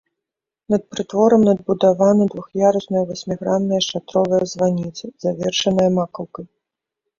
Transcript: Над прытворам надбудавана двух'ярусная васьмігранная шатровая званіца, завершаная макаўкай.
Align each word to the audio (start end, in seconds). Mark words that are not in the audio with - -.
Над 0.73 0.81
прытворам 0.93 1.41
надбудавана 1.49 2.23
двух'ярусная 2.31 3.03
васьмігранная 3.11 3.81
шатровая 3.89 4.41
званіца, 4.57 5.03
завершаная 5.29 5.89
макаўкай. 6.01 6.45